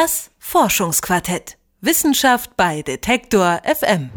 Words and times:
Das 0.00 0.30
Forschungsquartett. 0.38 1.58
Wissenschaft 1.80 2.56
bei 2.56 2.82
Detektor 2.82 3.60
FM. 3.64 4.10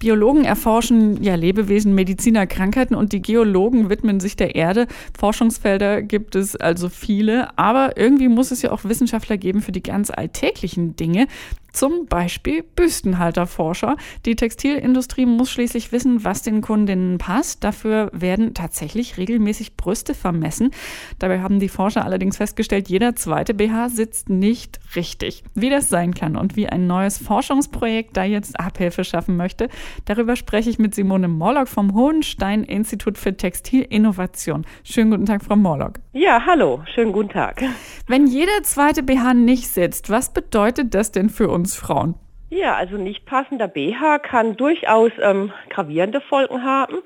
Biologen 0.00 0.44
erforschen 0.44 1.22
ja 1.22 1.36
Lebewesen, 1.36 1.94
Mediziner, 1.94 2.48
Krankheiten 2.48 2.96
und 2.96 3.12
die 3.12 3.22
Geologen 3.22 3.90
widmen 3.90 4.18
sich 4.18 4.34
der 4.34 4.56
Erde. 4.56 4.88
Forschungsfelder 5.16 6.02
gibt 6.02 6.34
es 6.34 6.56
also 6.56 6.88
viele, 6.88 7.56
aber 7.56 7.96
irgendwie 7.96 8.26
muss 8.26 8.50
es 8.50 8.62
ja 8.62 8.72
auch 8.72 8.82
Wissenschaftler 8.82 9.38
geben 9.38 9.62
für 9.62 9.70
die 9.70 9.84
ganz 9.84 10.10
alltäglichen 10.10 10.96
Dinge. 10.96 11.28
Zum 11.74 12.06
Beispiel 12.06 12.62
Büstenhalterforscher. 12.62 13.96
Die 14.26 14.36
Textilindustrie 14.36 15.26
muss 15.26 15.50
schließlich 15.50 15.90
wissen, 15.90 16.22
was 16.22 16.42
den 16.42 16.60
Kundinnen 16.60 17.18
passt. 17.18 17.64
Dafür 17.64 18.10
werden 18.12 18.54
tatsächlich 18.54 19.18
regelmäßig 19.18 19.76
Brüste 19.76 20.14
vermessen. 20.14 20.70
Dabei 21.18 21.40
haben 21.40 21.58
die 21.58 21.68
Forscher 21.68 22.04
allerdings 22.04 22.36
festgestellt, 22.36 22.88
jeder 22.88 23.16
zweite 23.16 23.54
BH 23.54 23.88
sitzt 23.88 24.28
nicht 24.28 24.78
richtig. 24.94 25.42
Wie 25.56 25.68
das 25.68 25.88
sein 25.88 26.14
kann 26.14 26.36
und 26.36 26.54
wie 26.54 26.68
ein 26.68 26.86
neues 26.86 27.18
Forschungsprojekt 27.18 28.16
da 28.16 28.22
jetzt 28.22 28.60
Abhilfe 28.60 29.02
schaffen 29.02 29.36
möchte, 29.36 29.68
darüber 30.04 30.36
spreche 30.36 30.70
ich 30.70 30.78
mit 30.78 30.94
Simone 30.94 31.26
Morlock 31.26 31.66
vom 31.66 31.92
Hohenstein-Institut 31.92 33.18
für 33.18 33.36
Textilinnovation. 33.36 34.64
Schönen 34.84 35.10
guten 35.10 35.26
Tag, 35.26 35.42
Frau 35.42 35.56
Morlock. 35.56 35.94
Ja, 36.12 36.46
hallo, 36.46 36.84
schönen 36.94 37.10
guten 37.10 37.30
Tag. 37.30 37.64
Wenn 38.06 38.28
jeder 38.28 38.62
zweite 38.62 39.02
BH 39.02 39.34
nicht 39.34 39.66
sitzt, 39.66 40.08
was 40.08 40.32
bedeutet 40.32 40.94
das 40.94 41.10
denn 41.10 41.30
für 41.30 41.48
uns? 41.48 41.63
Uns 41.64 41.76
Frauen? 41.76 42.14
Ja, 42.50 42.74
also 42.74 42.98
nicht 42.98 43.24
passender 43.24 43.68
BH 43.68 44.18
kann 44.18 44.56
durchaus 44.56 45.10
ähm, 45.20 45.50
gravierende 45.70 46.20
Folgen 46.20 46.62
haben. 46.62 46.96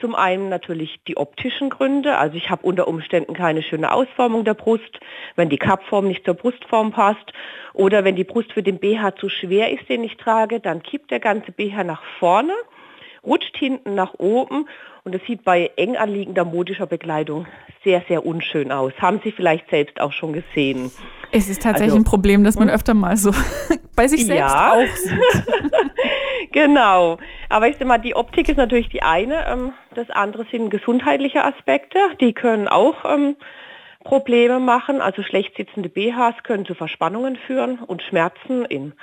Zum 0.00 0.14
einen 0.14 0.48
natürlich 0.48 1.00
die 1.08 1.16
optischen 1.16 1.68
Gründe, 1.68 2.16
also 2.16 2.36
ich 2.36 2.48
habe 2.48 2.64
unter 2.64 2.86
Umständen 2.86 3.34
keine 3.34 3.62
schöne 3.62 3.92
Ausformung 3.92 4.44
der 4.44 4.54
Brust, 4.54 5.00
wenn 5.34 5.48
die 5.48 5.58
Kappform 5.58 6.06
nicht 6.06 6.24
zur 6.24 6.34
Brustform 6.34 6.92
passt 6.92 7.32
oder 7.72 8.04
wenn 8.04 8.14
die 8.14 8.24
Brust 8.24 8.52
für 8.52 8.62
den 8.62 8.78
BH 8.78 9.16
zu 9.16 9.28
schwer 9.28 9.72
ist, 9.72 9.88
den 9.88 10.04
ich 10.04 10.16
trage, 10.16 10.60
dann 10.60 10.82
kippt 10.82 11.10
der 11.10 11.20
ganze 11.20 11.50
BH 11.50 11.82
nach 11.82 12.02
vorne, 12.20 12.54
rutscht 13.24 13.56
hinten 13.56 13.94
nach 13.94 14.14
oben 14.18 14.68
und 15.04 15.14
das 15.14 15.22
sieht 15.26 15.44
bei 15.44 15.70
eng 15.76 15.96
anliegender 15.96 16.44
modischer 16.44 16.86
Bekleidung 16.86 17.46
sehr, 17.84 18.02
sehr 18.08 18.24
unschön 18.24 18.72
aus. 18.72 18.92
Haben 18.98 19.20
Sie 19.22 19.32
vielleicht 19.32 19.68
selbst 19.68 20.00
auch 20.00 20.12
schon 20.12 20.32
gesehen. 20.32 20.90
Es 21.30 21.48
ist 21.48 21.62
tatsächlich 21.62 21.92
also, 21.92 21.96
ein 21.98 22.04
Problem, 22.04 22.42
dass 22.42 22.56
man 22.56 22.70
öfter 22.70 22.94
mal 22.94 23.16
so 23.16 23.32
bei 23.96 24.08
sich 24.08 24.24
selbst 24.26 24.54
ja. 24.54 24.72
auch 24.72 24.96
sieht. 24.96 25.20
genau. 26.52 27.18
Aber 27.50 27.68
ich 27.68 27.74
sage 27.74 27.84
mal, 27.84 27.98
die 27.98 28.16
Optik 28.16 28.48
ist 28.48 28.56
natürlich 28.56 28.88
die 28.88 29.02
eine. 29.02 29.46
Ähm, 29.46 29.72
das 29.94 30.08
andere 30.10 30.46
sind 30.50 30.70
gesundheitliche 30.70 31.44
Aspekte. 31.44 31.98
Die 32.20 32.32
können 32.32 32.68
auch 32.68 33.04
ähm, 33.04 33.36
Probleme 34.04 34.60
machen. 34.60 35.00
Also 35.00 35.22
schlecht 35.22 35.56
sitzende 35.56 35.88
BHs 35.88 36.42
können 36.44 36.64
zu 36.64 36.74
Verspannungen 36.74 37.36
führen 37.36 37.78
und 37.80 38.02
Schmerzen 38.02 38.64
im 38.64 38.94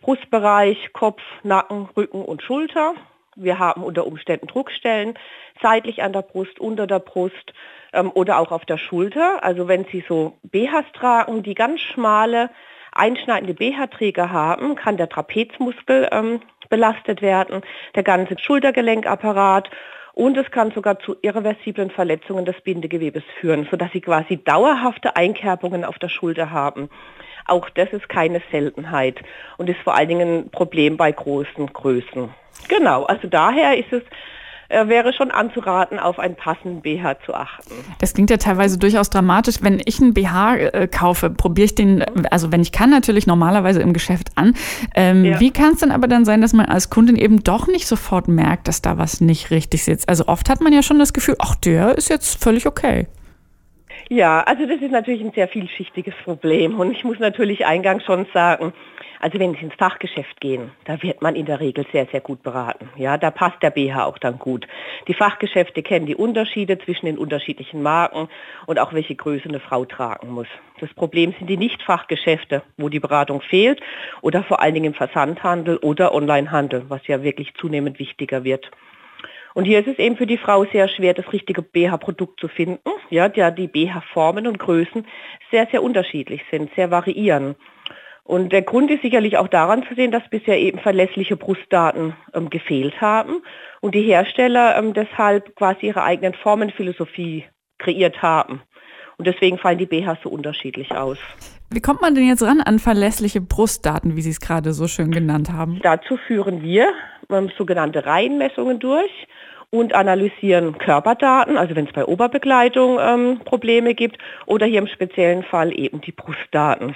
Brustbereich, 0.00 0.92
Kopf, 0.94 1.20
Nacken, 1.42 1.88
Rücken 1.96 2.24
und 2.24 2.42
Schulter. 2.42 2.94
Wir 3.36 3.58
haben 3.58 3.82
unter 3.82 4.06
Umständen 4.06 4.46
Druckstellen, 4.46 5.14
seitlich 5.62 6.02
an 6.02 6.12
der 6.12 6.22
Brust, 6.22 6.58
unter 6.60 6.86
der 6.86 7.00
Brust 7.00 7.52
ähm, 7.92 8.10
oder 8.14 8.38
auch 8.38 8.52
auf 8.52 8.64
der 8.64 8.78
Schulter. 8.78 9.42
Also 9.42 9.68
wenn 9.68 9.84
Sie 9.86 10.04
so 10.06 10.38
BHs 10.42 10.86
tragen, 10.92 11.42
die 11.42 11.54
ganz 11.54 11.80
schmale, 11.80 12.50
einschneidende 12.92 13.54
BH-Träger 13.54 14.30
haben, 14.30 14.76
kann 14.76 14.96
der 14.96 15.08
Trapezmuskel 15.08 16.08
ähm, 16.12 16.40
belastet 16.68 17.22
werden, 17.22 17.62
der 17.94 18.02
ganze 18.02 18.38
Schultergelenkapparat 18.38 19.68
und 20.14 20.36
es 20.36 20.48
kann 20.52 20.70
sogar 20.70 21.00
zu 21.00 21.16
irreversiblen 21.22 21.90
Verletzungen 21.90 22.44
des 22.44 22.60
Bindegewebes 22.60 23.24
führen, 23.40 23.66
sodass 23.68 23.90
Sie 23.92 24.00
quasi 24.00 24.42
dauerhafte 24.42 25.16
Einkerbungen 25.16 25.84
auf 25.84 25.98
der 25.98 26.08
Schulter 26.08 26.52
haben. 26.52 26.88
Auch 27.46 27.68
das 27.68 27.92
ist 27.92 28.08
keine 28.08 28.40
Seltenheit 28.52 29.20
und 29.58 29.68
ist 29.68 29.80
vor 29.80 29.96
allen 29.96 30.08
Dingen 30.08 30.38
ein 30.38 30.50
Problem 30.50 30.96
bei 30.96 31.10
großen 31.10 31.66
Größen. 31.72 32.32
Genau, 32.68 33.04
also 33.04 33.28
daher 33.28 33.76
ist 33.76 33.92
es 33.92 34.02
äh, 34.68 34.88
wäre 34.88 35.12
schon 35.12 35.30
anzuraten, 35.30 35.98
auf 35.98 36.18
einen 36.18 36.36
passenden 36.36 36.80
BH 36.80 37.20
zu 37.24 37.34
achten. 37.34 37.70
Das 38.00 38.14
klingt 38.14 38.30
ja 38.30 38.38
teilweise 38.38 38.78
durchaus 38.78 39.10
dramatisch. 39.10 39.56
Wenn 39.60 39.80
ich 39.84 40.00
einen 40.00 40.14
BH 40.14 40.56
äh, 40.56 40.88
kaufe, 40.88 41.30
probiere 41.30 41.66
ich 41.66 41.74
den, 41.74 42.02
also 42.30 42.50
wenn 42.50 42.62
ich 42.62 42.72
kann, 42.72 42.90
natürlich 42.90 43.26
normalerweise 43.26 43.82
im 43.82 43.92
Geschäft 43.92 44.30
an. 44.36 44.54
Ähm, 44.94 45.24
ja. 45.24 45.40
Wie 45.40 45.50
kann 45.50 45.74
es 45.74 45.80
denn 45.80 45.90
aber 45.90 46.08
dann 46.08 46.24
sein, 46.24 46.40
dass 46.40 46.52
man 46.52 46.66
als 46.66 46.90
Kundin 46.90 47.16
eben 47.16 47.44
doch 47.44 47.66
nicht 47.66 47.86
sofort 47.86 48.26
merkt, 48.26 48.66
dass 48.66 48.82
da 48.82 48.98
was 48.98 49.20
nicht 49.20 49.50
richtig 49.50 49.84
sitzt? 49.84 50.08
Also 50.08 50.26
oft 50.26 50.48
hat 50.48 50.60
man 50.60 50.72
ja 50.72 50.82
schon 50.82 50.98
das 50.98 51.12
Gefühl, 51.12 51.36
ach, 51.38 51.56
der 51.56 51.96
ist 51.96 52.08
jetzt 52.08 52.42
völlig 52.42 52.66
okay. 52.66 53.06
Ja, 54.08 54.42
also 54.42 54.66
das 54.66 54.80
ist 54.80 54.90
natürlich 54.90 55.22
ein 55.22 55.32
sehr 55.34 55.48
vielschichtiges 55.48 56.14
Problem 56.24 56.78
und 56.78 56.92
ich 56.92 57.04
muss 57.04 57.18
natürlich 57.18 57.64
eingangs 57.64 58.04
schon 58.04 58.26
sagen, 58.34 58.72
also 59.24 59.38
wenn 59.38 59.54
Sie 59.54 59.62
ins 59.62 59.74
Fachgeschäft 59.76 60.38
gehen, 60.42 60.72
da 60.84 61.02
wird 61.02 61.22
man 61.22 61.34
in 61.34 61.46
der 61.46 61.58
Regel 61.58 61.86
sehr, 61.92 62.04
sehr 62.12 62.20
gut 62.20 62.42
beraten. 62.42 62.90
Ja, 62.94 63.16
da 63.16 63.30
passt 63.30 63.62
der 63.62 63.70
BH 63.70 64.04
auch 64.04 64.18
dann 64.18 64.38
gut. 64.38 64.68
Die 65.08 65.14
Fachgeschäfte 65.14 65.82
kennen 65.82 66.04
die 66.04 66.14
Unterschiede 66.14 66.76
zwischen 66.76 67.06
den 67.06 67.16
unterschiedlichen 67.16 67.82
Marken 67.82 68.28
und 68.66 68.78
auch 68.78 68.92
welche 68.92 69.14
Größe 69.14 69.48
eine 69.48 69.60
Frau 69.60 69.86
tragen 69.86 70.28
muss. 70.28 70.46
Das 70.78 70.92
Problem 70.92 71.34
sind 71.38 71.48
die 71.48 71.56
Nicht-Fachgeschäfte, 71.56 72.60
wo 72.76 72.90
die 72.90 73.00
Beratung 73.00 73.40
fehlt 73.40 73.80
oder 74.20 74.44
vor 74.44 74.60
allen 74.60 74.74
Dingen 74.74 74.92
im 74.92 74.94
Versandhandel 74.94 75.78
oder 75.78 76.14
Onlinehandel, 76.14 76.84
was 76.90 77.06
ja 77.06 77.22
wirklich 77.22 77.54
zunehmend 77.54 77.98
wichtiger 77.98 78.44
wird. 78.44 78.70
Und 79.54 79.64
hier 79.64 79.78
ist 79.78 79.88
es 79.88 79.98
eben 79.98 80.18
für 80.18 80.26
die 80.26 80.36
Frau 80.36 80.66
sehr 80.66 80.86
schwer, 80.88 81.14
das 81.14 81.32
richtige 81.32 81.62
BH-Produkt 81.62 82.40
zu 82.40 82.48
finden, 82.48 82.90
ja, 83.08 83.30
da 83.30 83.50
die 83.50 83.68
BH-Formen 83.68 84.46
und 84.46 84.58
Größen 84.58 85.06
sehr, 85.50 85.66
sehr 85.70 85.82
unterschiedlich 85.82 86.42
sind, 86.50 86.74
sehr 86.74 86.90
variieren. 86.90 87.56
Und 88.24 88.52
der 88.52 88.62
Grund 88.62 88.90
ist 88.90 89.02
sicherlich 89.02 89.36
auch 89.36 89.48
daran 89.48 89.84
zu 89.86 89.94
sehen, 89.94 90.10
dass 90.10 90.22
bisher 90.30 90.58
eben 90.58 90.78
verlässliche 90.78 91.36
Brustdaten 91.36 92.16
ähm, 92.32 92.48
gefehlt 92.48 93.00
haben 93.00 93.42
und 93.82 93.94
die 93.94 94.02
Hersteller 94.02 94.76
ähm, 94.78 94.94
deshalb 94.94 95.54
quasi 95.56 95.86
ihre 95.88 96.02
eigenen 96.02 96.32
Formenphilosophie 96.32 97.44
kreiert 97.78 98.22
haben. 98.22 98.62
Und 99.18 99.26
deswegen 99.26 99.58
fallen 99.58 99.78
die 99.78 99.86
BHs 99.86 100.18
so 100.22 100.30
unterschiedlich 100.30 100.90
aus. 100.92 101.18
Wie 101.70 101.80
kommt 101.80 102.00
man 102.00 102.14
denn 102.14 102.26
jetzt 102.26 102.42
ran 102.42 102.60
an 102.60 102.78
verlässliche 102.78 103.40
Brustdaten, 103.40 104.16
wie 104.16 104.22
Sie 104.22 104.30
es 104.30 104.40
gerade 104.40 104.72
so 104.72 104.88
schön 104.88 105.10
genannt 105.10 105.52
haben? 105.52 105.80
Dazu 105.82 106.16
führen 106.16 106.62
wir 106.62 106.92
ähm, 107.30 107.50
sogenannte 107.58 108.06
Reihenmessungen 108.06 108.78
durch 108.78 109.10
und 109.70 109.94
analysieren 109.94 110.78
Körperdaten, 110.78 111.58
also 111.58 111.74
wenn 111.74 111.86
es 111.86 111.92
bei 111.92 112.04
Oberbekleidung 112.04 112.98
ähm, 113.00 113.40
Probleme 113.44 113.94
gibt 113.94 114.18
oder 114.46 114.66
hier 114.66 114.78
im 114.78 114.86
speziellen 114.86 115.42
Fall 115.42 115.76
eben 115.76 116.00
die 116.00 116.12
Brustdaten. 116.12 116.94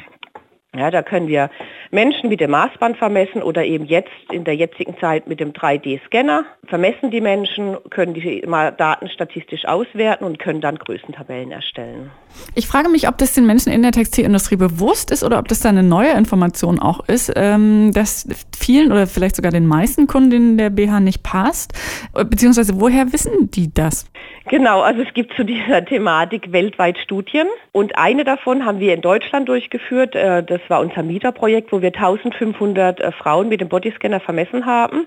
Ja, 0.79 0.91
da 0.93 1.03
können 1.03 1.27
wir 1.27 1.51
Menschen 1.91 2.29
mit 2.29 2.41
dem 2.41 2.53
Maßband 2.53 2.97
vermessen 2.97 3.43
oder 3.43 3.65
eben 3.65 3.87
jetzt 3.87 4.11
in 4.31 4.45
der 4.45 4.55
jetzigen 4.55 4.97
Zeit 4.99 5.27
mit 5.27 5.41
dem 5.41 5.53
3D-Scanner 5.53 6.45
vermessen 6.67 7.11
die 7.11 7.21
Menschen, 7.21 7.77
können 7.91 8.15
die 8.15 8.43
Daten 8.43 9.09
statistisch 9.09 9.65
auswerten 9.65 10.25
und 10.25 10.39
können 10.39 10.61
dann 10.61 10.77
Größentabellen 10.77 11.51
erstellen. 11.51 12.11
Ich 12.55 12.67
frage 12.67 12.89
mich, 12.89 13.09
ob 13.09 13.19
das 13.19 13.33
den 13.35 13.47
Menschen 13.47 13.73
in 13.73 13.83
der 13.83 13.93
Textilindustrie 13.93 14.57
bewusst 14.57 15.11
ist 15.11 15.25
oder 15.25 15.39
ob 15.39 15.49
das 15.49 15.61
da 15.61 15.71
eine 15.71 15.83
neue 15.83 16.13
Information 16.13 16.79
auch 16.79 17.09
ist, 17.09 17.33
ähm, 17.35 17.93
dass 17.93 18.29
vielen 18.57 18.93
oder 18.93 19.07
vielleicht 19.07 19.37
sogar 19.37 19.51
den 19.51 19.67
meisten 19.67 20.07
Kundinnen 20.07 20.59
der 20.59 20.71
BH 20.71 21.01
nicht 21.01 21.23
passt, 21.23 21.73
beziehungsweise 22.13 22.81
woher 22.81 23.13
wissen 23.13 23.51
die 23.51 23.73
das? 23.73 24.07
Genau, 24.49 24.81
also 24.81 25.03
es 25.03 25.13
gibt 25.13 25.35
zu 25.35 25.45
dieser 25.45 25.85
Thematik 25.85 26.53
weltweit 26.53 26.97
Studien 26.99 27.47
und 27.73 27.99
eine 27.99 28.25
davon 28.25 28.65
haben 28.65 28.81
wir 28.81 28.95
in 28.95 29.03
Deutschland 29.03 29.47
durchgeführt. 29.47 30.15
Äh, 30.15 30.43
das 30.43 30.61
war 30.69 30.81
unser 30.81 31.03
Mieterprojekt, 31.03 31.71
wo 31.71 31.83
wir 31.83 31.89
1500 31.89 32.99
äh, 32.99 33.13
Frauen 33.13 33.51
mit 33.51 33.61
dem 33.61 33.69
Bodyscanner 33.69 34.21
vermessen 34.21 34.65
haben, 34.65 35.07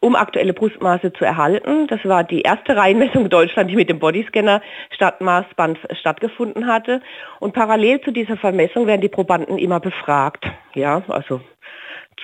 um 0.00 0.16
aktuelle 0.16 0.54
Brustmaße 0.54 1.12
zu 1.12 1.22
erhalten. 1.22 1.86
Das 1.88 2.00
war 2.04 2.24
die 2.24 2.40
erste 2.40 2.74
Reihenmessung 2.74 3.24
in 3.24 3.30
Deutschland, 3.30 3.70
die 3.70 3.76
mit 3.76 3.90
dem 3.90 3.98
Bodyscanner 3.98 4.62
Stadtmaßband 4.94 5.78
stattgefunden 6.00 6.66
hatte. 6.66 7.02
Und 7.40 7.52
parallel 7.52 8.00
zu 8.00 8.10
dieser 8.10 8.38
Vermessung 8.38 8.86
werden 8.86 9.02
die 9.02 9.10
Probanden 9.10 9.58
immer 9.58 9.80
befragt. 9.80 10.50
Ja, 10.74 11.02
also 11.08 11.42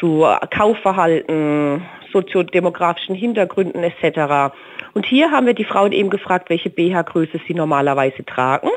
zu 0.00 0.24
Kaufverhalten, 0.50 1.82
soziodemografischen 2.12 3.14
Hintergründen 3.14 3.82
etc. 3.82 4.54
Und 4.94 5.06
hier 5.06 5.30
haben 5.30 5.46
wir 5.46 5.54
die 5.54 5.64
Frauen 5.64 5.92
eben 5.92 6.10
gefragt, 6.10 6.50
welche 6.50 6.70
BH-Größe 6.70 7.40
sie 7.46 7.54
normalerweise 7.54 8.24
tragen 8.24 8.70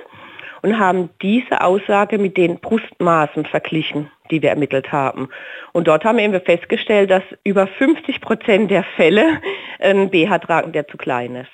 und 0.61 0.79
haben 0.79 1.09
diese 1.21 1.61
Aussage 1.61 2.17
mit 2.17 2.37
den 2.37 2.59
Brustmaßen 2.59 3.45
verglichen, 3.45 4.11
die 4.29 4.41
wir 4.41 4.49
ermittelt 4.49 4.91
haben. 4.91 5.29
Und 5.71 5.87
dort 5.87 6.05
haben 6.05 6.17
wir 6.17 6.41
festgestellt, 6.41 7.09
dass 7.09 7.23
über 7.43 7.67
50 7.67 8.21
Prozent 8.21 8.71
der 8.71 8.83
Fälle 8.95 9.41
ein 9.79 10.09
BH 10.09 10.39
tragen, 10.39 10.71
der 10.71 10.87
zu 10.87 10.97
klein 10.97 11.35
ist. 11.35 11.51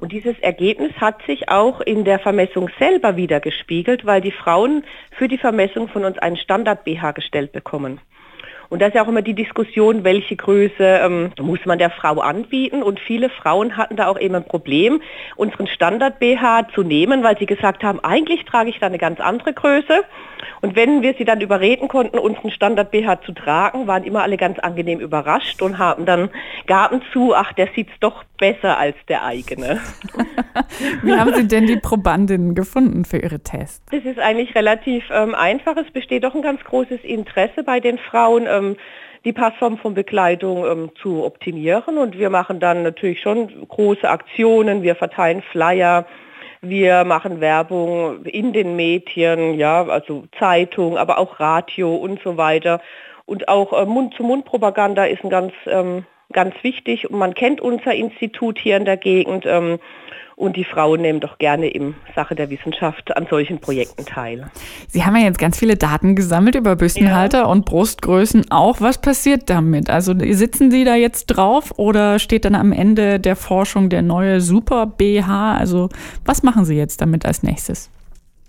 Und 0.00 0.12
dieses 0.12 0.38
Ergebnis 0.40 0.92
hat 0.98 1.22
sich 1.26 1.50
auch 1.50 1.80
in 1.82 2.04
der 2.04 2.18
Vermessung 2.18 2.70
selber 2.78 3.16
wieder 3.16 3.38
gespiegelt, 3.38 4.06
weil 4.06 4.22
die 4.22 4.32
Frauen 4.32 4.84
für 5.16 5.28
die 5.28 5.36
Vermessung 5.36 5.88
von 5.88 6.04
uns 6.04 6.18
einen 6.18 6.38
Standard-BH 6.38 7.12
gestellt 7.12 7.52
bekommen. 7.52 8.00
Und 8.70 8.80
da 8.80 8.86
ist 8.86 8.94
ja 8.94 9.04
auch 9.04 9.08
immer 9.08 9.22
die 9.22 9.34
Diskussion, 9.34 10.04
welche 10.04 10.36
Größe 10.36 10.72
ähm, 10.78 11.32
muss 11.40 11.58
man 11.66 11.78
der 11.78 11.90
Frau 11.90 12.20
anbieten. 12.20 12.82
Und 12.82 13.00
viele 13.00 13.28
Frauen 13.28 13.76
hatten 13.76 13.96
da 13.96 14.06
auch 14.06 14.18
eben 14.18 14.36
ein 14.36 14.44
Problem, 14.44 15.02
unseren 15.36 15.66
Standard-BH 15.66 16.68
zu 16.74 16.82
nehmen, 16.82 17.22
weil 17.24 17.36
sie 17.38 17.46
gesagt 17.46 17.82
haben, 17.82 18.00
eigentlich 18.00 18.44
trage 18.44 18.70
ich 18.70 18.78
da 18.78 18.86
eine 18.86 18.98
ganz 18.98 19.20
andere 19.20 19.52
Größe. 19.52 20.04
Und 20.62 20.76
wenn 20.76 21.02
wir 21.02 21.14
sie 21.18 21.24
dann 21.24 21.40
überreden 21.40 21.88
konnten, 21.88 22.18
unseren 22.18 22.50
Standard-BH 22.50 23.22
zu 23.22 23.32
tragen, 23.32 23.86
waren 23.86 24.04
immer 24.04 24.22
alle 24.22 24.36
ganz 24.36 24.58
angenehm 24.58 25.00
überrascht 25.00 25.62
und 25.62 25.78
haben 25.78 26.06
dann 26.06 26.30
gaben 26.66 27.02
zu, 27.12 27.34
ach, 27.34 27.52
der 27.54 27.68
sieht 27.74 27.88
doch 28.00 28.24
besser 28.38 28.78
als 28.78 28.96
der 29.08 29.24
eigene. 29.24 29.80
Wie 31.02 31.12
haben 31.12 31.34
Sie 31.34 31.46
denn 31.46 31.66
die 31.66 31.76
Probandinnen 31.76 32.54
gefunden 32.54 33.04
für 33.04 33.18
Ihre 33.18 33.40
Tests? 33.40 33.84
Das 33.90 34.04
ist 34.04 34.18
eigentlich 34.18 34.54
relativ 34.54 35.04
ähm, 35.10 35.34
einfach. 35.34 35.76
Es 35.76 35.90
besteht 35.92 36.24
doch 36.24 36.34
ein 36.34 36.42
ganz 36.42 36.62
großes 36.64 37.00
Interesse 37.02 37.62
bei 37.64 37.80
den 37.80 37.98
Frauen. 37.98 38.46
Ähm, 38.60 38.76
die 39.24 39.32
Passform 39.32 39.76
von 39.78 39.94
Bekleidung 39.94 40.64
ähm, 40.64 40.90
zu 41.00 41.24
optimieren. 41.24 41.98
Und 41.98 42.18
wir 42.18 42.30
machen 42.30 42.60
dann 42.60 42.82
natürlich 42.82 43.20
schon 43.20 43.68
große 43.68 44.08
Aktionen. 44.08 44.82
Wir 44.82 44.94
verteilen 44.94 45.42
Flyer, 45.42 46.06
wir 46.62 47.04
machen 47.04 47.40
Werbung 47.40 48.24
in 48.24 48.52
den 48.52 48.76
Medien, 48.76 49.58
ja, 49.58 49.86
also 49.86 50.24
Zeitung, 50.38 50.98
aber 50.98 51.18
auch 51.18 51.40
Radio 51.40 51.94
und 51.94 52.20
so 52.22 52.36
weiter. 52.36 52.80
Und 53.26 53.48
auch 53.48 53.72
äh, 53.72 53.86
Mund-zu-Mund-Propaganda 53.86 55.04
ist 55.04 55.22
ein 55.24 55.30
ganz, 55.30 55.52
ähm, 55.66 56.04
ganz 56.32 56.54
wichtig. 56.62 57.08
Und 57.08 57.18
man 57.18 57.34
kennt 57.34 57.60
unser 57.60 57.94
Institut 57.94 58.58
hier 58.58 58.76
in 58.76 58.84
der 58.84 58.96
Gegend. 58.96 59.46
Ähm, 59.46 59.78
und 60.40 60.56
die 60.56 60.64
Frauen 60.64 61.02
nehmen 61.02 61.20
doch 61.20 61.38
gerne 61.38 61.68
im 61.68 61.94
Sache 62.14 62.34
der 62.34 62.48
Wissenschaft 62.48 63.14
an 63.16 63.26
solchen 63.28 63.60
Projekten 63.60 64.06
teil. 64.06 64.50
Sie 64.88 65.04
haben 65.04 65.14
ja 65.16 65.24
jetzt 65.24 65.38
ganz 65.38 65.58
viele 65.58 65.76
Daten 65.76 66.16
gesammelt 66.16 66.54
über 66.54 66.76
Büstenhalter 66.76 67.40
ja. 67.40 67.44
und 67.44 67.66
Brustgrößen 67.66 68.50
auch. 68.50 68.80
Was 68.80 69.00
passiert 69.00 69.50
damit? 69.50 69.90
Also 69.90 70.14
sitzen 70.18 70.70
Sie 70.70 70.84
da 70.84 70.94
jetzt 70.94 71.26
drauf 71.26 71.72
oder 71.76 72.18
steht 72.18 72.46
dann 72.46 72.54
am 72.54 72.72
Ende 72.72 73.20
der 73.20 73.36
Forschung 73.36 73.90
der 73.90 74.02
neue 74.02 74.40
Super 74.40 74.86
BH? 74.86 75.56
Also 75.56 75.90
was 76.24 76.42
machen 76.42 76.64
Sie 76.64 76.74
jetzt 76.74 77.02
damit 77.02 77.26
als 77.26 77.42
nächstes? 77.42 77.90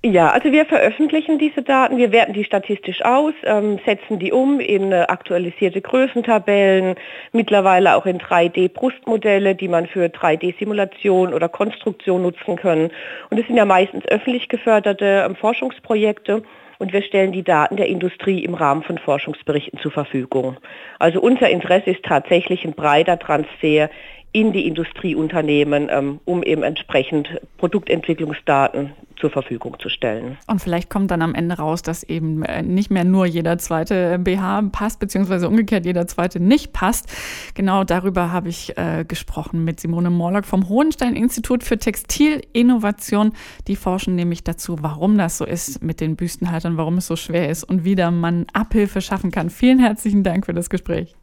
Ja, 0.03 0.29
also 0.31 0.51
wir 0.51 0.65
veröffentlichen 0.65 1.37
diese 1.37 1.61
Daten, 1.61 1.97
wir 1.97 2.11
werten 2.11 2.33
die 2.33 2.43
statistisch 2.43 3.05
aus, 3.05 3.35
ähm, 3.43 3.79
setzen 3.85 4.17
die 4.17 4.31
um 4.31 4.59
in 4.59 4.91
äh, 4.91 5.05
aktualisierte 5.07 5.79
Größentabellen, 5.79 6.95
mittlerweile 7.33 7.95
auch 7.95 8.07
in 8.07 8.17
3D-Brustmodelle, 8.17 9.53
die 9.53 9.67
man 9.67 9.85
für 9.85 10.05
3D-Simulation 10.05 11.35
oder 11.35 11.49
Konstruktion 11.49 12.23
nutzen 12.23 12.55
können. 12.55 12.89
Und 13.29 13.39
es 13.39 13.45
sind 13.45 13.57
ja 13.57 13.65
meistens 13.65 14.03
öffentlich 14.07 14.49
geförderte 14.49 15.23
ähm, 15.23 15.35
Forschungsprojekte 15.35 16.41
und 16.79 16.93
wir 16.93 17.03
stellen 17.03 17.31
die 17.31 17.43
Daten 17.43 17.75
der 17.75 17.85
Industrie 17.85 18.43
im 18.43 18.55
Rahmen 18.55 18.81
von 18.81 18.97
Forschungsberichten 18.97 19.77
zur 19.81 19.91
Verfügung. 19.91 20.57
Also 20.97 21.21
unser 21.21 21.51
Interesse 21.51 21.91
ist 21.91 22.03
tatsächlich 22.03 22.65
ein 22.65 22.73
breiter 22.73 23.19
Transfer 23.19 23.91
in 24.31 24.51
die 24.51 24.65
Industrieunternehmen, 24.65 25.89
ähm, 25.91 26.19
um 26.25 26.41
eben 26.41 26.63
entsprechend 26.63 27.39
Produktentwicklungsdaten 27.59 28.93
zur 29.21 29.29
Verfügung 29.29 29.77
zu 29.79 29.87
stellen. 29.87 30.37
Und 30.47 30.59
vielleicht 30.59 30.89
kommt 30.89 31.11
dann 31.11 31.21
am 31.21 31.33
Ende 31.33 31.55
raus, 31.55 31.81
dass 31.81 32.03
eben 32.03 32.43
äh, 32.43 32.63
nicht 32.63 32.91
mehr 32.91 33.05
nur 33.05 33.25
jeder 33.25 33.57
zweite 33.57 34.19
BH 34.19 34.63
passt, 34.71 34.99
beziehungsweise 34.99 35.47
umgekehrt 35.47 35.85
jeder 35.85 36.07
zweite 36.07 36.39
nicht 36.41 36.73
passt. 36.73 37.07
Genau 37.53 37.83
darüber 37.85 38.31
habe 38.31 38.49
ich 38.49 38.77
äh, 38.77 39.05
gesprochen 39.07 39.63
mit 39.63 39.79
Simone 39.79 40.09
Morlock 40.09 40.45
vom 40.45 40.67
Hohenstein-Institut 40.67 41.63
für 41.63 41.77
Textilinnovation. 41.77 43.33
Die 43.67 43.75
forschen 43.75 44.15
nämlich 44.15 44.43
dazu, 44.43 44.77
warum 44.81 45.17
das 45.17 45.37
so 45.37 45.45
ist 45.45 45.81
mit 45.81 46.01
den 46.01 46.15
Büstenhaltern, 46.15 46.75
warum 46.75 46.97
es 46.97 47.07
so 47.07 47.15
schwer 47.15 47.49
ist 47.49 47.63
und 47.63 47.85
wie 47.85 47.95
da 47.95 48.11
man 48.11 48.47
Abhilfe 48.53 49.01
schaffen 49.01 49.31
kann. 49.31 49.49
Vielen 49.49 49.79
herzlichen 49.79 50.23
Dank 50.23 50.47
für 50.47 50.53
das 50.53 50.69
Gespräch. 50.69 51.15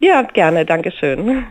Ja, 0.00 0.22
gerne. 0.22 0.66
Dankeschön. 0.66 1.46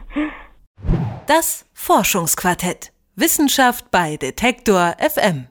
Das 1.25 1.65
Forschungsquartett. 1.73 2.91
Wissenschaft 3.15 3.89
bei 3.91 4.17
Detektor 4.17 4.95
FM. 4.99 5.47